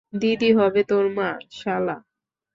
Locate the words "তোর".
0.83-1.05